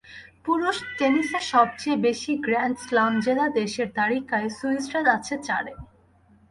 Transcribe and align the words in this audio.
পুরুষ 0.45 0.77
টেনিসে 0.97 1.39
সবচেয়ে 1.53 1.97
বেশি 1.97 2.31
গ্র্যান্ড 2.45 2.75
স্লাম 2.85 3.13
জেতা 3.25 3.47
দেশের 3.59 3.87
তালিকায় 3.97 4.49
সুইসরা 4.57 5.11
আছে 5.17 5.35
চারে। 5.47 5.73